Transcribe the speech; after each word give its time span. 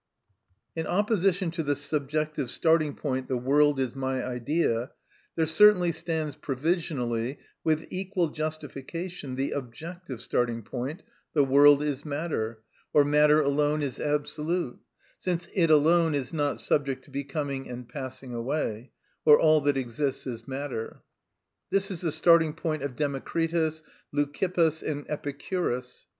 In 0.75 0.87
opposition 0.87 1.51
to 1.51 1.61
the 1.61 1.75
subjective 1.75 2.49
starting 2.49 2.95
point, 2.95 3.27
"the 3.27 3.37
world 3.37 3.79
is 3.79 3.93
my 3.95 4.25
idea," 4.25 4.89
there 5.35 5.45
certainly 5.45 5.91
stands 5.91 6.35
provisionally 6.35 7.37
with 7.63 7.85
equal 7.91 8.29
justification 8.29 9.35
the 9.35 9.51
objective 9.51 10.19
starting 10.19 10.63
point, 10.63 11.03
"the 11.35 11.43
world 11.43 11.83
is 11.83 12.03
matter," 12.03 12.63
or 12.93 13.05
"matter 13.05 13.41
alone 13.41 13.83
is 13.83 13.99
absolute" 13.99 14.79
(since 15.19 15.47
it 15.53 15.69
alone 15.69 16.15
is 16.15 16.33
not 16.33 16.59
subject 16.59 17.03
to 17.03 17.11
becoming 17.11 17.69
and 17.69 17.87
passing 17.87 18.33
away), 18.33 18.89
or 19.23 19.39
"all 19.39 19.61
that 19.61 19.77
exists 19.77 20.25
is 20.25 20.47
matter." 20.47 21.03
This 21.69 21.91
is 21.91 22.01
the 22.01 22.11
starting 22.11 22.53
point 22.53 22.81
of 22.81 22.95
Democritus, 22.95 23.83
Leucippus, 24.11 24.81
and 24.81 25.07
Epicurus. 25.07 26.07